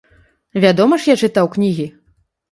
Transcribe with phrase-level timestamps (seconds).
[0.63, 1.85] Вядома ж, я чытаў кнігі!